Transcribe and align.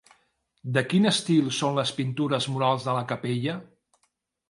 De 0.77 0.83
quin 0.93 1.05
estil 1.09 1.53
són 1.59 1.79
les 1.81 1.93
pintures 2.01 2.51
murals 2.57 2.91
de 2.91 2.99
la 3.01 3.07
capella? 3.15 3.63